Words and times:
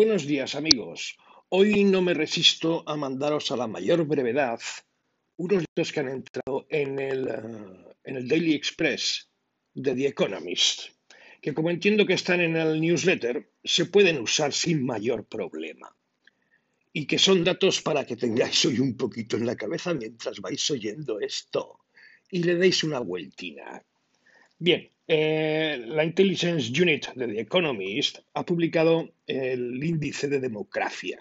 Buenos 0.00 0.28
días 0.28 0.54
amigos. 0.54 1.16
Hoy 1.48 1.82
no 1.82 2.00
me 2.02 2.14
resisto 2.14 2.84
a 2.86 2.94
mandaros 2.96 3.50
a 3.50 3.56
la 3.56 3.66
mayor 3.66 4.06
brevedad 4.06 4.60
unos 5.36 5.64
datos 5.64 5.92
que 5.92 5.98
han 5.98 6.08
entrado 6.08 6.68
en 6.70 7.00
el, 7.00 7.26
eh, 7.26 7.94
en 8.04 8.14
el 8.14 8.28
Daily 8.28 8.54
Express 8.54 9.28
de 9.74 9.96
The 9.96 10.06
Economist, 10.06 10.90
que 11.42 11.52
como 11.52 11.70
entiendo 11.70 12.06
que 12.06 12.12
están 12.12 12.40
en 12.40 12.54
el 12.54 12.80
newsletter, 12.80 13.50
se 13.64 13.86
pueden 13.86 14.20
usar 14.20 14.52
sin 14.52 14.86
mayor 14.86 15.26
problema. 15.26 15.92
Y 16.92 17.04
que 17.04 17.18
son 17.18 17.42
datos 17.42 17.82
para 17.82 18.06
que 18.06 18.14
tengáis 18.14 18.64
hoy 18.66 18.78
un 18.78 18.96
poquito 18.96 19.36
en 19.36 19.46
la 19.46 19.56
cabeza 19.56 19.94
mientras 19.94 20.40
vais 20.40 20.70
oyendo 20.70 21.18
esto 21.18 21.80
y 22.30 22.44
le 22.44 22.54
deis 22.54 22.84
una 22.84 23.00
vueltina. 23.00 23.84
Bien, 24.58 24.90
eh, 25.06 25.84
la 25.86 26.04
Intelligence 26.04 26.70
Unit 26.70 27.08
de 27.14 27.28
The 27.28 27.40
Economist 27.40 28.18
ha 28.34 28.44
publicado 28.44 29.08
el 29.26 29.82
índice 29.82 30.26
de 30.26 30.40
democracia, 30.40 31.20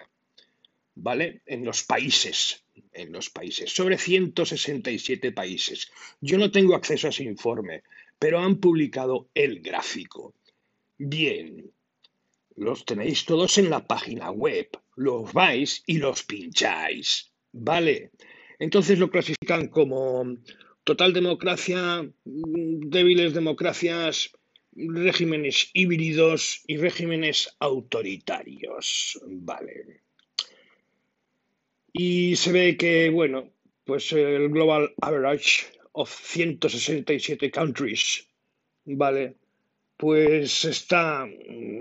¿vale? 0.95 1.41
En 1.45 1.63
los 1.63 1.83
países, 1.83 2.63
en 2.91 3.11
los 3.11 3.29
países, 3.29 3.71
sobre 3.71 3.99
167 3.99 5.31
países. 5.31 5.91
Yo 6.19 6.39
no 6.39 6.49
tengo 6.49 6.75
acceso 6.75 7.07
a 7.07 7.09
ese 7.11 7.23
informe, 7.23 7.83
pero 8.17 8.39
han 8.39 8.57
publicado 8.57 9.29
el 9.35 9.61
gráfico. 9.61 10.33
Bien, 10.97 11.71
los 12.55 12.85
tenéis 12.85 13.23
todos 13.23 13.59
en 13.59 13.69
la 13.69 13.85
página 13.85 14.31
web, 14.31 14.67
los 14.95 15.31
vais 15.31 15.83
y 15.85 15.99
los 15.99 16.23
pincháis, 16.23 17.31
¿vale? 17.51 18.09
Entonces 18.57 18.97
lo 18.97 19.11
clasifican 19.11 19.67
como 19.67 20.25
total 20.87 21.11
democracia, 21.11 22.09
débiles 22.23 23.33
democracias, 23.33 24.31
regímenes 24.73 25.69
híbridos 25.73 26.63
y 26.65 26.77
regímenes 26.77 27.53
autoritarios. 27.59 29.19
Vale. 29.27 29.99
Y 31.91 32.37
se 32.37 32.53
ve 32.53 32.77
que, 32.77 33.09
bueno, 33.09 33.51
pues 33.83 34.13
el 34.13 34.47
Global 34.47 34.93
Average 35.01 35.65
of 35.91 36.09
167 36.09 37.51
countries, 37.51 38.25
¿vale? 38.85 39.35
Pues 39.97 40.63
está 40.63 41.27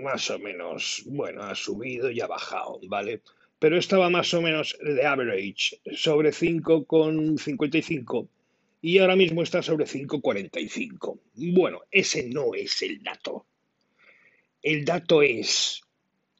más 0.03 0.29
o 0.29 0.39
menos, 0.39 1.03
bueno, 1.05 1.43
ha 1.43 1.55
subido 1.55 2.11
y 2.11 2.19
ha 2.19 2.27
bajado, 2.27 2.81
¿vale? 2.89 3.21
Pero 3.57 3.77
estaba 3.77 4.09
más 4.09 4.33
o 4.33 4.41
menos 4.41 4.77
de 4.81 5.05
average, 5.05 5.79
sobre 5.95 6.31
5,55 6.31 8.27
y 8.81 8.99
ahora 8.99 9.15
mismo 9.15 9.41
está 9.41 9.61
sobre 9.61 9.85
5,45. 9.85 11.19
Bueno, 11.53 11.81
ese 11.91 12.29
no 12.29 12.53
es 12.53 12.81
el 12.81 13.01
dato. 13.01 13.47
El 14.61 14.85
dato 14.85 15.21
es, 15.21 15.81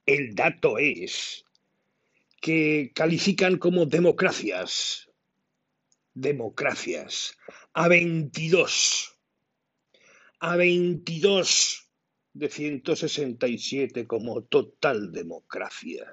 el 0.05 0.35
dato 0.35 0.77
es 0.77 1.45
que 2.41 2.91
califican 2.93 3.57
como 3.57 3.85
democracias, 3.85 5.09
democracias, 6.13 7.37
a 7.73 7.87
22, 7.87 9.17
a 10.39 10.55
22 10.55 11.87
de 12.33 12.49
167 12.49 14.05
como 14.05 14.43
total 14.43 15.11
democracia. 15.11 16.05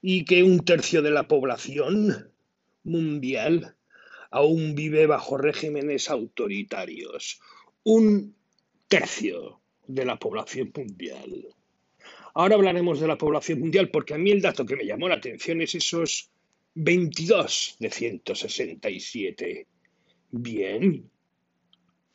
Y 0.00 0.24
que 0.24 0.42
un 0.42 0.64
tercio 0.64 1.00
de 1.02 1.10
la 1.10 1.28
población 1.28 2.32
mundial 2.82 3.76
aún 4.34 4.74
vive 4.74 5.06
bajo 5.06 5.38
regímenes 5.38 6.10
autoritarios. 6.10 7.40
Un 7.84 8.34
tercio 8.88 9.60
de 9.86 10.04
la 10.04 10.18
población 10.18 10.72
mundial. 10.76 11.46
Ahora 12.34 12.56
hablaremos 12.56 12.98
de 12.98 13.06
la 13.06 13.16
población 13.16 13.60
mundial 13.60 13.90
porque 13.92 14.14
a 14.14 14.18
mí 14.18 14.32
el 14.32 14.42
dato 14.42 14.66
que 14.66 14.74
me 14.74 14.86
llamó 14.86 15.08
la 15.08 15.14
atención 15.14 15.62
es 15.62 15.76
esos 15.76 16.32
22 16.74 17.76
de 17.78 17.90
167. 17.90 19.66
Bien, 20.32 21.08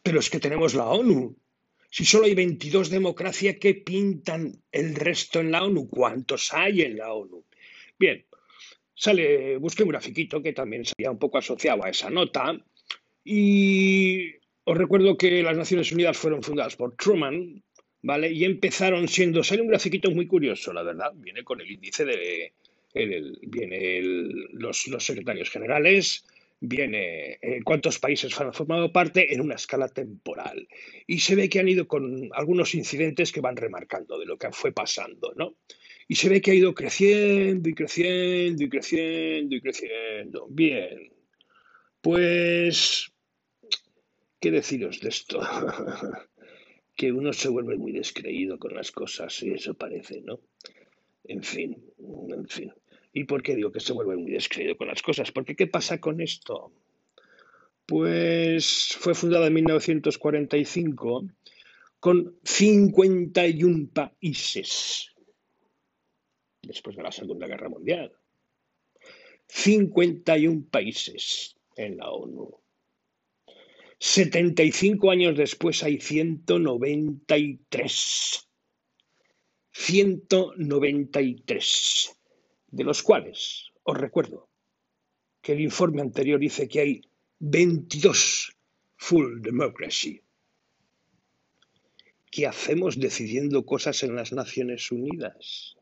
pero 0.03 0.19
es 0.19 0.29
que 0.29 0.41
tenemos 0.41 0.73
la 0.73 0.89
ONU. 0.89 1.37
Si 1.89 2.03
solo 2.03 2.25
hay 2.25 2.35
22 2.35 2.89
democracias, 2.89 3.55
¿qué 3.61 3.75
pintan 3.75 4.61
el 4.73 4.93
resto 4.95 5.39
en 5.39 5.51
la 5.51 5.63
ONU? 5.63 5.87
¿Cuántos 5.87 6.53
hay 6.53 6.81
en 6.81 6.97
la 6.97 7.13
ONU? 7.13 7.45
Bien, 7.97 8.25
sale, 8.99 9.55
busqué 9.57 9.83
un 9.83 9.89
grafiquito 9.89 10.43
que 10.43 10.51
también 10.51 10.83
sería 10.83 11.09
un 11.09 11.17
poco 11.17 11.37
asociado 11.37 11.85
a 11.85 11.89
esa 11.89 12.09
nota 12.09 12.59
y 13.23 14.35
os 14.65 14.77
recuerdo 14.77 15.15
que 15.15 15.41
las 15.41 15.55
Naciones 15.55 15.91
Unidas 15.93 16.17
fueron 16.17 16.43
fundadas 16.43 16.75
por 16.75 16.97
Truman, 16.97 17.63
¿vale? 18.01 18.29
Y 18.29 18.43
empezaron 18.43 19.07
siendo, 19.07 19.41
sale 19.41 19.61
un 19.61 19.69
grafiquito 19.69 20.11
muy 20.11 20.27
curioso, 20.27 20.73
la 20.73 20.83
verdad, 20.83 21.11
viene 21.15 21.45
con 21.45 21.61
el 21.61 21.71
índice 21.71 22.03
de, 22.03 22.53
el, 22.93 23.39
viene 23.41 24.01
los, 24.51 24.85
los, 24.87 25.05
secretarios 25.05 25.49
generales, 25.49 26.25
viene 26.59 27.39
eh, 27.41 27.61
cuántos 27.63 27.99
países 27.99 28.37
han 28.41 28.53
formado 28.53 28.91
parte 28.91 29.33
en 29.33 29.39
una 29.39 29.55
escala 29.55 29.87
temporal. 29.87 30.67
Y 31.07 31.19
se 31.19 31.35
ve 31.35 31.47
que 31.47 31.59
han 31.59 31.69
ido 31.69 31.87
con 31.87 32.29
algunos 32.33 32.75
incidentes 32.75 33.31
que 33.31 33.39
van 33.39 33.55
remarcando 33.55 34.19
de 34.19 34.25
lo 34.25 34.37
que 34.37 34.51
fue 34.51 34.73
pasando, 34.73 35.31
¿no? 35.37 35.55
Y 36.11 36.15
se 36.15 36.27
ve 36.27 36.41
que 36.41 36.49
ha 36.49 36.55
ido 36.55 36.73
creciendo 36.73 37.69
y 37.69 37.75
creciendo 37.75 38.63
y 38.63 38.69
creciendo 38.69 39.55
y 39.55 39.61
creciendo. 39.61 40.47
Bien. 40.49 41.13
Pues, 42.01 43.11
¿qué 44.39 44.49
deciros 44.49 44.99
de 45.01 45.09
esto? 45.09 45.39
que 46.95 47.11
uno 47.11 47.31
se 47.31 47.49
vuelve 47.49 47.77
muy 47.77 47.91
descreído 47.91 48.57
con 48.57 48.73
las 48.73 48.91
cosas 48.91 49.43
y 49.43 49.51
eso 49.51 49.75
parece, 49.75 50.21
¿no? 50.21 50.39
En 51.25 51.43
fin, 51.43 51.77
en 51.99 52.47
fin. 52.47 52.73
¿Y 53.13 53.25
por 53.25 53.43
qué 53.43 53.55
digo 53.55 53.71
que 53.71 53.79
se 53.79 53.93
vuelve 53.93 54.17
muy 54.17 54.31
descreído 54.31 54.77
con 54.77 54.87
las 54.87 55.03
cosas? 55.03 55.31
Porque 55.31 55.55
¿qué 55.55 55.67
pasa 55.67 56.01
con 56.01 56.21
esto? 56.21 56.73
Pues 57.85 58.97
fue 58.99 59.13
fundada 59.13 59.45
en 59.45 59.53
1945 59.53 61.29
con 61.99 62.35
51 62.43 63.89
países 63.93 65.13
después 66.61 66.95
de 66.95 67.03
la 67.03 67.11
Segunda 67.11 67.47
Guerra 67.47 67.67
Mundial. 67.69 68.11
51 69.47 70.67
países 70.69 71.57
en 71.75 71.97
la 71.97 72.11
ONU. 72.11 72.61
75 73.99 75.11
años 75.11 75.37
después 75.37 75.83
hay 75.83 75.99
193. 75.99 78.45
193, 79.71 82.19
de 82.67 82.83
los 82.83 83.01
cuales 83.01 83.71
os 83.83 83.97
recuerdo 83.97 84.49
que 85.41 85.53
el 85.53 85.61
informe 85.61 86.01
anterior 86.01 86.37
dice 86.39 86.67
que 86.67 86.81
hay 86.81 87.01
22 87.39 88.57
full 88.97 89.41
democracy. 89.41 90.21
¿Qué 92.29 92.45
hacemos 92.45 92.99
decidiendo 92.99 93.65
cosas 93.65 94.03
en 94.03 94.15
las 94.15 94.33
Naciones 94.33 94.91
Unidas? 94.91 95.78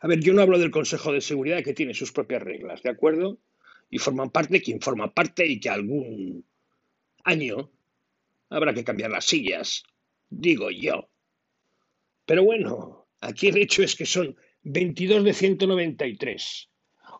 A 0.00 0.06
ver, 0.06 0.20
yo 0.20 0.32
no 0.32 0.42
hablo 0.42 0.58
del 0.58 0.70
Consejo 0.70 1.12
de 1.12 1.20
Seguridad 1.20 1.62
que 1.62 1.74
tiene 1.74 1.94
sus 1.94 2.12
propias 2.12 2.42
reglas, 2.42 2.82
¿de 2.82 2.90
acuerdo? 2.90 3.38
Y 3.90 3.98
forman 3.98 4.30
parte 4.30 4.62
quien 4.62 4.80
forma 4.80 5.12
parte 5.12 5.46
y 5.46 5.60
que 5.60 5.68
algún 5.68 6.44
año 7.24 7.70
habrá 8.48 8.74
que 8.74 8.84
cambiar 8.84 9.10
las 9.10 9.24
sillas, 9.24 9.84
digo 10.28 10.70
yo. 10.70 11.08
Pero 12.24 12.44
bueno, 12.44 13.06
aquí 13.20 13.48
el 13.48 13.58
hecho 13.58 13.82
es 13.82 13.94
que 13.94 14.06
son 14.06 14.36
22 14.62 15.24
de 15.24 15.32
193. 15.32 16.70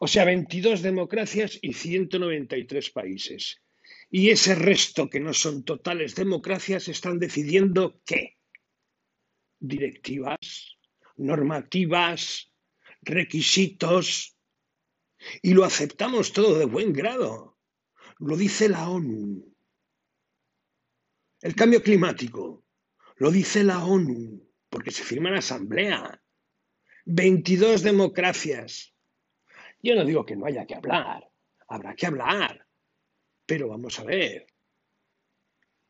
O 0.00 0.06
sea, 0.06 0.25
22 0.25 0.82
democracias 0.82 1.59
y 1.62 1.73
193 1.73 2.91
países. 2.91 3.62
Y 4.11 4.31
ese 4.31 4.55
resto 4.55 5.09
que 5.09 5.20
no 5.20 5.32
son 5.32 5.64
totales 5.64 6.14
democracias 6.14 6.88
están 6.88 7.19
decidiendo 7.19 8.00
qué? 8.05 8.37
Directivas, 9.59 10.75
normativas, 11.16 12.52
requisitos, 13.02 14.36
y 15.42 15.54
lo 15.54 15.64
aceptamos 15.64 16.32
todo 16.32 16.58
de 16.58 16.66
buen 16.66 16.92
grado. 16.92 17.58
Lo 18.18 18.36
dice 18.36 18.68
la 18.68 18.88
ONU. 18.88 19.54
El 21.40 21.54
cambio 21.54 21.82
climático, 21.82 22.64
lo 23.16 23.30
dice 23.30 23.64
la 23.64 23.84
ONU, 23.84 24.42
porque 24.68 24.90
se 24.90 25.04
firma 25.04 25.28
en 25.28 25.36
asamblea. 25.36 26.22
22 27.04 27.82
democracias. 27.82 28.94
Yo 29.82 29.94
no 29.94 30.04
digo 30.04 30.24
que 30.24 30.36
no 30.36 30.46
haya 30.46 30.66
que 30.66 30.74
hablar, 30.74 31.30
habrá 31.68 31.94
que 31.94 32.06
hablar, 32.06 32.66
pero 33.44 33.68
vamos 33.68 33.98
a 34.00 34.04
ver. 34.04 34.46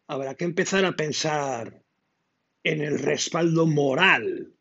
Habrá 0.08 0.34
que 0.34 0.44
empezar 0.44 0.84
a 0.84 0.94
pensar 0.94 1.82
en 2.62 2.80
el 2.82 2.98
respaldo 2.98 3.66
moral 3.66 4.55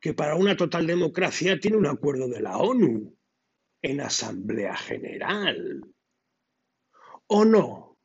que 0.00 0.14
para 0.14 0.36
una 0.36 0.56
total 0.56 0.86
democracia 0.86 1.58
tiene 1.58 1.76
un 1.76 1.86
acuerdo 1.86 2.28
de 2.28 2.40
la 2.40 2.58
ONU 2.58 3.16
en 3.82 4.00
Asamblea 4.00 4.76
General. 4.76 5.82
¿O 7.28 7.44
no? 7.44 7.98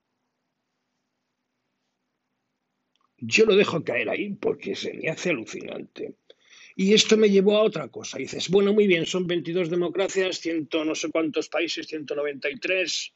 Yo 3.17 3.45
lo 3.45 3.55
dejo 3.55 3.83
caer 3.83 4.09
ahí 4.09 4.33
porque 4.33 4.75
se 4.75 4.93
me 4.93 5.09
hace 5.09 5.29
alucinante. 5.29 6.15
Y 6.75 6.93
esto 6.93 7.17
me 7.17 7.29
llevó 7.29 7.57
a 7.57 7.63
otra 7.63 7.89
cosa. 7.89 8.17
dices, 8.17 8.49
bueno, 8.49 8.73
muy 8.73 8.87
bien, 8.87 9.05
son 9.05 9.27
22 9.27 9.69
democracias, 9.69 10.39
ciento 10.39 10.83
no 10.83 10.95
sé 10.95 11.11
cuántos 11.11 11.49
países, 11.49 11.85
193. 11.87 13.13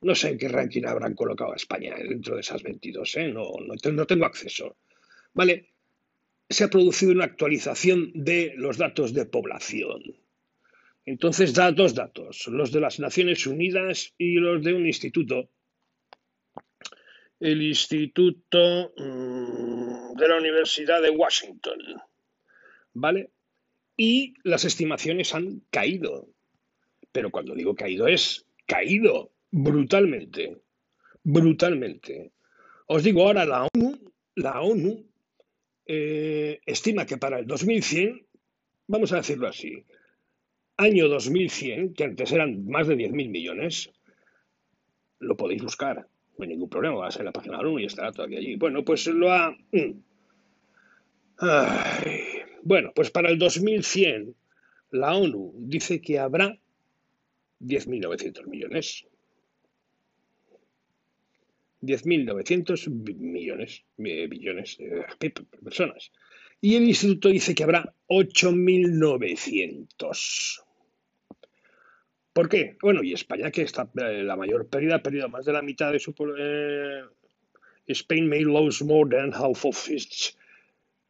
No 0.00 0.14
sé 0.14 0.30
en 0.30 0.38
qué 0.38 0.48
ranking 0.48 0.84
habrán 0.84 1.14
colocado 1.14 1.52
a 1.52 1.56
España 1.56 1.94
dentro 1.96 2.34
de 2.34 2.40
esas 2.40 2.62
22, 2.62 3.16
¿eh? 3.16 3.28
no, 3.28 3.52
no 3.60 4.06
tengo 4.06 4.24
acceso. 4.24 4.78
Vale, 5.34 5.74
se 6.48 6.64
ha 6.64 6.70
producido 6.70 7.12
una 7.12 7.24
actualización 7.24 8.10
de 8.14 8.54
los 8.56 8.78
datos 8.78 9.12
de 9.12 9.26
población. 9.26 10.02
Entonces 11.04 11.54
da 11.54 11.72
dos 11.72 11.94
datos, 11.94 12.46
los 12.48 12.72
de 12.72 12.80
las 12.80 13.00
Naciones 13.00 13.46
Unidas 13.46 14.14
y 14.18 14.34
los 14.34 14.62
de 14.62 14.74
un 14.74 14.86
instituto. 14.86 15.50
El 17.40 17.62
Instituto 17.62 18.92
mm, 18.96 20.16
de 20.16 20.28
la 20.28 20.36
Universidad 20.36 21.00
de 21.00 21.10
Washington. 21.10 21.78
¿Vale? 22.94 23.30
Y 23.96 24.34
las 24.42 24.64
estimaciones 24.64 25.34
han 25.34 25.62
caído. 25.70 26.28
Pero 27.12 27.30
cuando 27.30 27.54
digo 27.54 27.74
caído 27.74 28.06
es 28.06 28.44
caído 28.66 29.32
brutalmente. 29.50 30.60
Brutalmente. 31.22 32.32
Os 32.86 33.02
digo 33.02 33.22
ahora, 33.22 33.44
la 33.44 33.68
ONU, 33.72 34.12
la 34.34 34.60
ONU 34.60 35.08
eh, 35.88 36.60
estima 36.66 37.06
que 37.06 37.16
para 37.16 37.38
el 37.38 37.46
2100, 37.46 38.26
vamos 38.86 39.12
a 39.12 39.16
decirlo 39.16 39.48
así, 39.48 39.84
año 40.76 41.08
2100, 41.08 41.94
que 41.94 42.04
antes 42.04 42.30
eran 42.30 42.66
más 42.66 42.86
de 42.86 42.96
10.000 42.96 43.30
millones, 43.30 43.90
lo 45.18 45.36
podéis 45.36 45.62
buscar, 45.62 46.06
no 46.36 46.42
hay 46.42 46.48
ningún 46.48 46.68
problema, 46.68 46.96
va 46.96 47.08
a 47.08 47.10
ser 47.10 47.24
la 47.24 47.32
página 47.32 47.56
de 47.56 47.62
la 47.62 47.68
ONU 47.68 47.78
y 47.80 47.86
estará 47.86 48.12
todavía 48.12 48.38
allí. 48.38 48.56
Bueno, 48.56 48.84
pues 48.84 49.06
lo 49.06 49.32
ha... 49.32 49.56
Mm. 49.72 50.02
Bueno, 52.62 52.92
pues 52.94 53.10
para 53.10 53.30
el 53.30 53.38
2100 53.38 54.34
la 54.90 55.16
ONU 55.16 55.52
dice 55.56 56.00
que 56.00 56.18
habrá 56.18 56.58
10.900 57.60 58.46
millones. 58.46 59.06
10.900 61.82 62.88
millones, 63.18 63.84
billones 63.96 64.78
de 64.78 65.30
personas. 65.62 66.10
Y 66.60 66.74
el 66.74 66.82
instituto 66.84 67.28
dice 67.28 67.54
que 67.54 67.62
habrá 67.62 67.94
8.900. 68.08 70.64
¿Por 72.32 72.48
qué? 72.48 72.76
Bueno, 72.80 73.02
y 73.02 73.12
España, 73.12 73.50
que 73.50 73.62
está 73.62 73.90
eh, 73.96 74.22
la 74.22 74.36
mayor 74.36 74.68
pérdida, 74.68 74.96
ha 74.96 75.02
perdido 75.02 75.28
más 75.28 75.44
de 75.44 75.52
la 75.52 75.62
mitad 75.62 75.92
de 75.92 76.00
su 76.00 76.14
eh, 76.38 77.02
Spain 77.86 78.28
may 78.28 78.44
lose 78.44 78.84
more 78.84 79.08
than 79.08 79.32
half 79.32 79.64
of 79.64 79.88
its. 79.88 80.36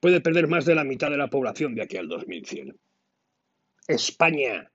Puede 0.00 0.20
perder 0.20 0.46
más 0.46 0.64
de 0.64 0.74
la 0.74 0.84
mitad 0.84 1.10
de 1.10 1.16
la 1.16 1.28
población 1.28 1.74
de 1.74 1.82
aquí 1.82 1.96
al 1.96 2.08
2100. 2.08 2.78
España, 3.88 4.70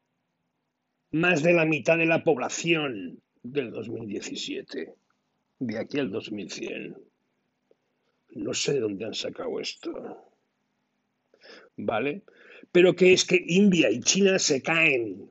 más 1.12 1.44
de 1.44 1.54
la 1.54 1.66
mitad 1.66 1.98
de 1.98 2.07
la 2.07 2.24
población 2.24 3.22
del 3.44 3.72
2017 3.72 4.96
de 5.68 5.80
aquí 5.80 6.00
al 6.00 6.12
2100. 6.12 6.98
No 8.36 8.54
sé 8.54 8.74
de 8.74 8.80
dónde 8.80 9.06
han 9.06 9.13
sacado 9.13 9.60
esto. 9.60 9.92
¿Vale? 11.77 12.24
Pero 12.71 12.95
que 12.95 13.13
es 13.13 13.25
que 13.25 13.44
India 13.45 13.89
y 13.89 14.00
China 14.01 14.39
se 14.39 14.62
caen. 14.62 15.30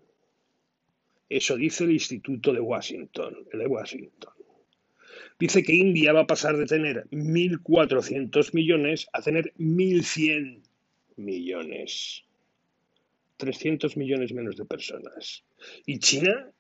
Eso 1.29 1.57
dice 1.57 1.85
el 1.85 1.93
Instituto 1.93 2.53
de 2.53 2.61
Washington, 2.61 3.47
el 3.53 3.59
de 3.61 3.67
Washington. 3.67 4.33
Dice 5.39 5.63
que 5.63 5.75
India 5.75 6.13
va 6.13 6.21
a 6.21 6.27
pasar 6.27 6.57
de 6.57 6.67
tener 6.67 7.09
1.400 7.11 8.55
millones 8.55 9.09
a 9.13 9.23
tener 9.23 9.53
1.100 9.59 10.63
millones. 11.17 12.25
300 13.39 13.97
millones 13.97 14.33
menos 14.33 14.57
de 14.57 14.65
personas. 14.65 15.43
Y 15.85 15.99
China 15.99 16.53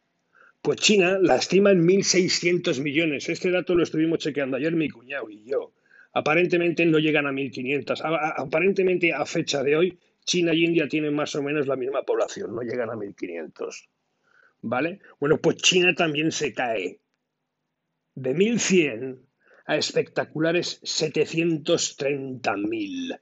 pues 0.62 0.78
China 0.78 1.18
la 1.20 1.36
estima 1.36 1.72
en 1.72 1.86
1.600 1.86 2.80
millones. 2.80 3.28
Este 3.28 3.50
dato 3.50 3.74
lo 3.74 3.82
estuvimos 3.82 4.20
chequeando 4.20 4.56
ayer 4.56 4.74
mi 4.74 4.88
cuñado 4.88 5.28
y 5.28 5.44
yo. 5.44 5.74
Aparentemente 6.12 6.86
no 6.86 7.00
llegan 7.00 7.26
a 7.26 7.32
1.500. 7.32 8.00
Aparentemente 8.36 9.12
a 9.12 9.26
fecha 9.26 9.64
de 9.64 9.76
hoy, 9.76 9.98
China 10.24 10.54
y 10.54 10.64
India 10.64 10.86
tienen 10.86 11.14
más 11.14 11.34
o 11.34 11.42
menos 11.42 11.66
la 11.66 11.74
misma 11.74 12.02
población, 12.02 12.54
no 12.54 12.62
llegan 12.62 12.90
a 12.90 12.94
1.500. 12.94 13.88
¿Vale? 14.60 15.00
Bueno, 15.18 15.38
pues 15.38 15.56
China 15.56 15.96
también 15.96 16.30
se 16.30 16.54
cae. 16.54 17.00
De 18.14 18.32
1.100 18.32 19.18
a 19.66 19.76
espectaculares 19.76 20.80
730.000. 20.82 23.18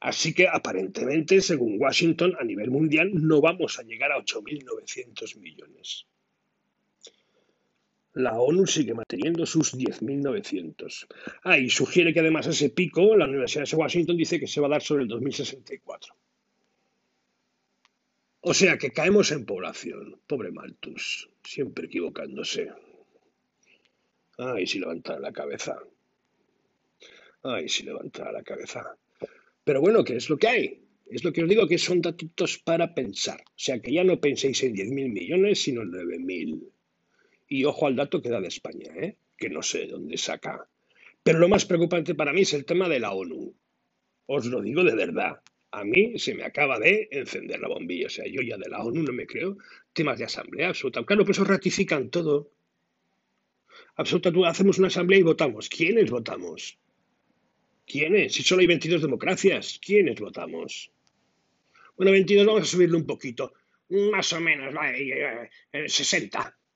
Así 0.00 0.34
que 0.34 0.48
aparentemente, 0.48 1.40
según 1.40 1.80
Washington, 1.80 2.36
a 2.38 2.44
nivel 2.44 2.70
mundial 2.70 3.10
no 3.14 3.40
vamos 3.40 3.78
a 3.78 3.82
llegar 3.82 4.12
a 4.12 4.18
8.900 4.18 5.38
millones. 5.38 6.06
La 8.14 8.40
ONU 8.40 8.66
sigue 8.66 8.94
manteniendo 8.94 9.44
sus 9.44 9.74
10.900. 9.74 11.06
Ah, 11.42 11.58
y 11.58 11.68
sugiere 11.68 12.14
que 12.14 12.20
además 12.20 12.46
ese 12.46 12.70
pico, 12.70 13.14
la 13.14 13.26
Universidad 13.26 13.68
de 13.68 13.76
Washington 13.76 14.16
dice 14.16 14.40
que 14.40 14.46
se 14.46 14.60
va 14.60 14.68
a 14.68 14.70
dar 14.70 14.82
sobre 14.82 15.02
el 15.02 15.08
2064. 15.08 16.14
O 18.40 18.54
sea 18.54 18.78
que 18.78 18.92
caemos 18.92 19.32
en 19.32 19.44
población. 19.44 20.20
Pobre 20.26 20.50
Malthus, 20.50 21.28
siempre 21.44 21.86
equivocándose. 21.86 22.72
Ay, 24.38 24.66
si 24.66 24.78
levantara 24.78 25.20
la 25.20 25.32
cabeza. 25.32 25.76
Ay, 27.42 27.68
si 27.68 27.82
levantara 27.82 28.32
la 28.32 28.42
cabeza. 28.42 28.96
Pero 29.66 29.80
bueno, 29.80 30.04
¿qué 30.04 30.14
es 30.14 30.30
lo 30.30 30.38
que 30.38 30.46
hay? 30.46 30.80
Es 31.06 31.24
lo 31.24 31.32
que 31.32 31.42
os 31.42 31.48
digo 31.48 31.66
que 31.66 31.76
son 31.76 32.00
datos 32.00 32.58
para 32.58 32.94
pensar. 32.94 33.40
O 33.48 33.58
sea, 33.58 33.80
que 33.80 33.92
ya 33.92 34.04
no 34.04 34.20
penséis 34.20 34.62
en 34.62 34.76
10.000 34.76 35.12
millones, 35.12 35.60
sino 35.60 35.82
en 35.82 35.90
9.000. 35.90 36.70
Y 37.48 37.64
ojo 37.64 37.88
al 37.88 37.96
dato 37.96 38.22
que 38.22 38.28
da 38.28 38.40
de 38.40 38.46
España, 38.46 38.94
¿eh? 38.94 39.16
que 39.36 39.50
no 39.50 39.62
sé 39.62 39.88
dónde 39.88 40.18
saca. 40.18 40.68
Pero 41.24 41.40
lo 41.40 41.48
más 41.48 41.64
preocupante 41.64 42.14
para 42.14 42.32
mí 42.32 42.42
es 42.42 42.54
el 42.54 42.64
tema 42.64 42.88
de 42.88 43.00
la 43.00 43.10
ONU. 43.10 43.56
Os 44.26 44.46
lo 44.46 44.62
digo 44.62 44.84
de 44.84 44.94
verdad. 44.94 45.40
A 45.72 45.82
mí 45.82 46.16
se 46.16 46.36
me 46.36 46.44
acaba 46.44 46.78
de 46.78 47.08
encender 47.10 47.58
la 47.58 47.66
bombilla. 47.66 48.06
O 48.06 48.10
sea, 48.10 48.24
yo 48.28 48.42
ya 48.42 48.58
de 48.58 48.68
la 48.68 48.84
ONU 48.84 49.02
no 49.02 49.12
me 49.12 49.26
creo. 49.26 49.58
Temas 49.92 50.20
de 50.20 50.26
asamblea, 50.26 50.68
absoluta. 50.68 51.04
Claro, 51.04 51.24
pues 51.24 51.38
eso 51.38 51.44
ratifican 51.44 52.08
todo. 52.10 52.52
Absoluta, 53.96 54.30
hacemos 54.46 54.78
una 54.78 54.86
asamblea 54.86 55.18
y 55.18 55.24
votamos. 55.24 55.68
¿Quiénes 55.68 56.08
votamos? 56.08 56.78
¿Quiénes? 57.86 58.34
Si 58.34 58.42
solo 58.42 58.60
hay 58.60 58.66
22 58.66 59.02
democracias, 59.02 59.78
¿quiénes 59.80 60.18
votamos? 60.20 60.90
Bueno, 61.96 62.12
22 62.12 62.46
vamos 62.46 62.62
a 62.62 62.66
subirle 62.66 62.96
un 62.96 63.06
poquito. 63.06 63.54
Más 63.88 64.32
o 64.32 64.40
menos, 64.40 64.74
60. 65.86 66.40
Eh, 66.40 66.66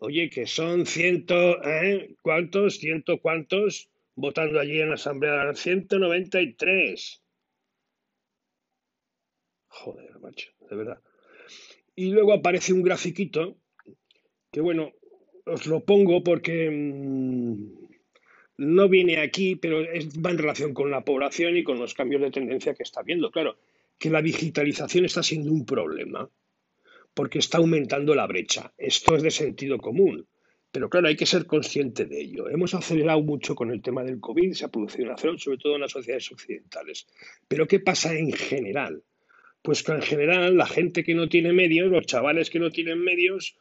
Oye, 0.00 0.30
que 0.30 0.46
son 0.46 0.86
ciento, 0.86 1.62
¿eh? 1.64 2.14
¿Cuántos? 2.22 2.78
¿Ciento 2.78 3.18
cuántos? 3.18 3.88
Votando 4.14 4.60
allí 4.60 4.80
en 4.80 4.90
la 4.90 4.94
Asamblea. 4.94 5.54
193. 5.54 7.22
Joder, 9.68 10.20
macho, 10.20 10.50
de 10.68 10.76
verdad. 10.76 11.00
Y 11.96 12.10
luego 12.10 12.34
aparece 12.34 12.72
un 12.72 12.82
grafiquito 12.82 13.56
que, 14.52 14.60
bueno, 14.60 14.92
os 15.46 15.66
lo 15.66 15.84
pongo 15.84 16.22
porque... 16.22 16.70
Mm, 16.70 17.87
no 18.58 18.88
viene 18.88 19.20
aquí, 19.20 19.56
pero 19.56 19.78
va 20.24 20.30
en 20.30 20.38
relación 20.38 20.74
con 20.74 20.90
la 20.90 21.04
población 21.04 21.56
y 21.56 21.64
con 21.64 21.78
los 21.78 21.94
cambios 21.94 22.20
de 22.20 22.30
tendencia 22.30 22.74
que 22.74 22.82
está 22.82 23.02
viendo. 23.02 23.30
Claro, 23.30 23.56
que 23.98 24.10
la 24.10 24.20
digitalización 24.20 25.04
está 25.04 25.22
siendo 25.22 25.50
un 25.52 25.64
problema 25.64 26.28
porque 27.14 27.38
está 27.38 27.58
aumentando 27.58 28.14
la 28.14 28.26
brecha. 28.26 28.72
Esto 28.76 29.16
es 29.16 29.22
de 29.22 29.30
sentido 29.30 29.78
común. 29.78 30.26
Pero 30.70 30.90
claro, 30.90 31.08
hay 31.08 31.16
que 31.16 31.24
ser 31.24 31.46
consciente 31.46 32.04
de 32.04 32.20
ello. 32.20 32.48
Hemos 32.50 32.74
acelerado 32.74 33.22
mucho 33.22 33.54
con 33.54 33.70
el 33.70 33.80
tema 33.80 34.04
del 34.04 34.20
COVID, 34.20 34.52
se 34.52 34.66
ha 34.66 34.68
producido 34.68 35.04
un 35.04 35.12
aceleración, 35.12 35.38
sobre 35.38 35.58
todo 35.58 35.74
en 35.76 35.80
las 35.80 35.92
sociedades 35.92 36.30
occidentales. 36.30 37.06
Pero 37.46 37.66
¿qué 37.66 37.80
pasa 37.80 38.14
en 38.14 38.32
general? 38.32 39.02
Pues 39.62 39.82
que 39.82 39.92
en 39.92 40.02
general 40.02 40.56
la 40.56 40.66
gente 40.66 41.04
que 41.04 41.14
no 41.14 41.28
tiene 41.28 41.52
medios, 41.52 41.90
los 41.90 42.06
chavales 42.06 42.50
que 42.50 42.58
no 42.58 42.70
tienen 42.70 43.00
medios, 43.02 43.56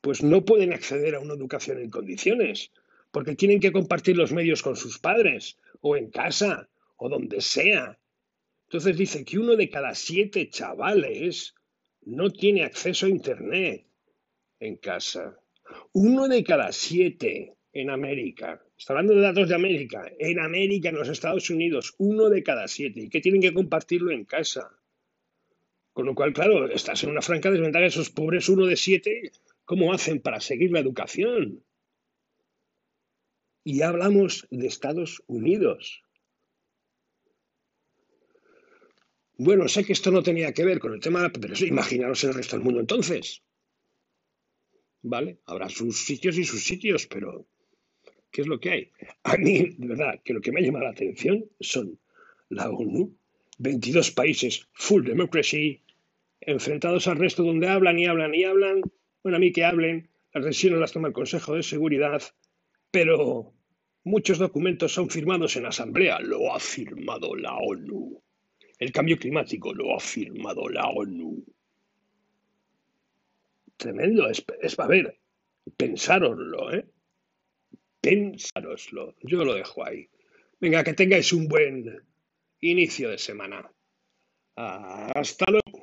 pues 0.00 0.22
no 0.22 0.44
pueden 0.44 0.72
acceder 0.72 1.14
a 1.16 1.20
una 1.20 1.34
educación 1.34 1.78
en 1.78 1.90
condiciones 1.90 2.70
porque 3.16 3.34
tienen 3.34 3.60
que 3.60 3.72
compartir 3.72 4.14
los 4.14 4.30
medios 4.30 4.60
con 4.60 4.76
sus 4.76 4.98
padres, 4.98 5.56
o 5.80 5.96
en 5.96 6.10
casa, 6.10 6.68
o 6.98 7.08
donde 7.08 7.40
sea. 7.40 7.98
Entonces 8.66 8.94
dice 8.94 9.24
que 9.24 9.38
uno 9.38 9.56
de 9.56 9.70
cada 9.70 9.94
siete 9.94 10.50
chavales 10.50 11.54
no 12.02 12.30
tiene 12.30 12.62
acceso 12.62 13.06
a 13.06 13.08
Internet 13.08 13.86
en 14.60 14.76
casa. 14.76 15.40
Uno 15.94 16.28
de 16.28 16.44
cada 16.44 16.70
siete 16.72 17.54
en 17.72 17.88
América. 17.88 18.62
Está 18.76 18.92
hablando 18.92 19.14
de 19.14 19.22
datos 19.22 19.48
de 19.48 19.54
América. 19.54 20.12
En 20.18 20.38
América, 20.38 20.90
en 20.90 20.96
los 20.96 21.08
Estados 21.08 21.48
Unidos, 21.48 21.94
uno 21.96 22.28
de 22.28 22.42
cada 22.42 22.68
siete. 22.68 23.00
Y 23.00 23.08
que 23.08 23.22
tienen 23.22 23.40
que 23.40 23.54
compartirlo 23.54 24.10
en 24.10 24.26
casa. 24.26 24.78
Con 25.94 26.04
lo 26.04 26.14
cual, 26.14 26.34
claro, 26.34 26.68
estás 26.68 27.02
en 27.02 27.12
una 27.12 27.22
franca 27.22 27.50
desventaja. 27.50 27.86
Esos 27.86 28.10
pobres 28.10 28.50
uno 28.50 28.66
de 28.66 28.76
siete, 28.76 29.32
¿cómo 29.64 29.94
hacen 29.94 30.20
para 30.20 30.38
seguir 30.38 30.70
la 30.70 30.80
educación? 30.80 31.62
Y 33.66 33.82
hablamos 33.82 34.46
de 34.52 34.68
Estados 34.68 35.24
Unidos. 35.26 36.04
Bueno, 39.36 39.66
sé 39.66 39.84
que 39.84 39.92
esto 39.92 40.12
no 40.12 40.22
tenía 40.22 40.52
que 40.52 40.64
ver 40.64 40.78
con 40.78 40.94
el 40.94 41.00
tema, 41.00 41.32
pero 41.32 41.52
imaginaros 41.66 42.22
el 42.22 42.34
resto 42.34 42.54
del 42.54 42.64
mundo 42.64 42.78
entonces. 42.78 43.42
¿Vale? 45.02 45.40
Habrá 45.46 45.68
sus 45.68 46.06
sitios 46.06 46.38
y 46.38 46.44
sus 46.44 46.62
sitios, 46.62 47.08
pero 47.08 47.48
¿qué 48.30 48.42
es 48.42 48.46
lo 48.46 48.60
que 48.60 48.70
hay? 48.70 48.90
A 49.24 49.36
mí, 49.36 49.74
de 49.76 49.88
verdad, 49.88 50.22
que 50.24 50.32
lo 50.32 50.40
que 50.40 50.52
me 50.52 50.60
ha 50.60 50.62
llamado 50.62 50.84
la 50.84 50.92
atención 50.92 51.50
son 51.58 51.98
la 52.48 52.70
ONU, 52.70 53.18
22 53.58 54.12
países 54.12 54.68
full 54.74 55.04
democracy, 55.04 55.82
enfrentados 56.40 57.08
al 57.08 57.18
resto 57.18 57.42
donde 57.42 57.66
hablan 57.66 57.98
y 57.98 58.06
hablan 58.06 58.32
y 58.32 58.44
hablan. 58.44 58.82
Bueno, 59.24 59.38
a 59.38 59.40
mí 59.40 59.50
que 59.50 59.64
hablen, 59.64 60.08
las 60.32 60.44
decisiones 60.44 60.78
las 60.78 60.92
toma 60.92 61.08
el 61.08 61.14
Consejo 61.14 61.56
de 61.56 61.64
Seguridad, 61.64 62.22
pero 62.92 63.55
muchos 64.06 64.38
documentos 64.38 64.92
son 64.92 65.10
firmados 65.10 65.56
en 65.56 65.66
Asamblea. 65.66 66.20
Lo 66.20 66.54
ha 66.54 66.60
firmado 66.60 67.34
la 67.34 67.56
ONU. 67.56 68.22
El 68.78 68.92
cambio 68.92 69.18
climático 69.18 69.74
lo 69.74 69.94
ha 69.94 70.00
firmado 70.00 70.68
la 70.68 70.88
ONU. 70.88 71.44
Tremendo, 73.76 74.28
es, 74.28 74.76
para 74.76 74.88
ver, 74.88 75.18
pensároslo, 75.76 76.72
¿eh? 76.72 76.86
Pensároslo. 78.00 79.16
Yo 79.22 79.44
lo 79.44 79.54
dejo 79.54 79.84
ahí. 79.84 80.08
Venga, 80.60 80.84
que 80.84 80.94
tengáis 80.94 81.32
un 81.32 81.48
buen 81.48 82.02
inicio 82.60 83.10
de 83.10 83.18
semana. 83.18 83.70
Hasta 84.54 85.46
luego. 85.50 85.75